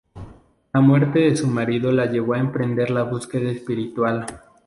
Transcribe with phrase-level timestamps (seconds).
[0.73, 4.25] La muerte de su marido la llevó a emprender la búsqueda espiritual.